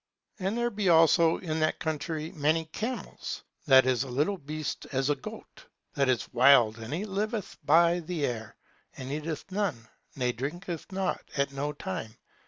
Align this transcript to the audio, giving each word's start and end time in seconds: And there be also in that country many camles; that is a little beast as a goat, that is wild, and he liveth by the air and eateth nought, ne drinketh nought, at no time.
And 0.39 0.57
there 0.57 0.71
be 0.71 0.89
also 0.89 1.37
in 1.37 1.59
that 1.59 1.77
country 1.77 2.31
many 2.31 2.65
camles; 2.73 3.43
that 3.67 3.85
is 3.85 4.01
a 4.03 4.09
little 4.09 4.39
beast 4.39 4.87
as 4.91 5.11
a 5.11 5.15
goat, 5.15 5.67
that 5.93 6.09
is 6.09 6.33
wild, 6.33 6.79
and 6.79 6.91
he 6.91 7.05
liveth 7.05 7.59
by 7.63 7.99
the 7.99 8.25
air 8.25 8.55
and 8.97 9.11
eateth 9.11 9.51
nought, 9.51 9.75
ne 10.15 10.31
drinketh 10.31 10.91
nought, 10.91 11.29
at 11.37 11.51
no 11.53 11.71
time. 11.73 12.17